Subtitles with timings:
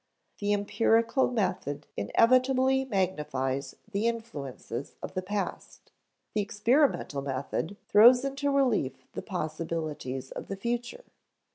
[0.39, 5.91] The empirical method inevitably magnifies the influences of the past;
[6.33, 11.03] the experimental method throws into relief the possibilities of the future.